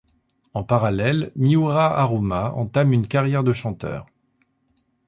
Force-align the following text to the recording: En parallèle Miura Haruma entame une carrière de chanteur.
En 0.55 0.63
parallèle 0.63 1.31
Miura 1.35 1.85
Haruma 1.99 2.53
entame 2.53 2.91
une 2.91 3.07
carrière 3.07 3.43
de 3.43 3.53
chanteur. 3.53 4.07